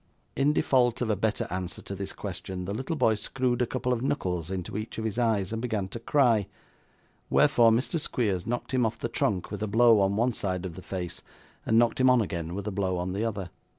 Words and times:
In 0.35 0.51
default 0.51 0.99
of 1.03 1.11
a 1.11 1.15
better 1.15 1.45
answer 1.51 1.79
to 1.83 1.93
this 1.93 2.11
question, 2.11 2.65
the 2.65 2.73
little 2.73 2.95
boy 2.95 3.13
screwed 3.13 3.61
a 3.61 3.67
couple 3.67 3.93
of 3.93 4.01
knuckles 4.01 4.49
into 4.49 4.75
each 4.75 4.97
of 4.97 5.05
his 5.05 5.19
eyes 5.19 5.53
and 5.53 5.61
began 5.61 5.87
to 5.89 5.99
cry, 5.99 6.47
wherefore 7.29 7.69
Mr 7.69 7.99
Squeers 7.99 8.47
knocked 8.47 8.73
him 8.73 8.83
off 8.83 8.97
the 8.97 9.07
trunk 9.07 9.51
with 9.51 9.61
a 9.61 9.67
blow 9.67 9.99
on 9.99 10.15
one 10.15 10.33
side 10.33 10.65
of 10.65 10.73
the 10.75 10.81
face, 10.81 11.21
and 11.67 11.77
knocked 11.77 11.99
him 12.01 12.09
on 12.09 12.19
again 12.19 12.55
with 12.55 12.65
a 12.65 12.71
blow 12.71 12.97
on 12.97 13.13
the 13.13 13.23
other. 13.23 13.51